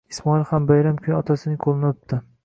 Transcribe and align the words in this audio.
Ismoilham 0.13 0.63
bayram 0.71 0.95
kuni 1.03 1.15
otasining 1.17 1.59
ko'lini 1.67 1.91
o'pdi. 1.91 2.19